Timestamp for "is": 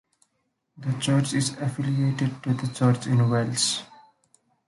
1.33-1.49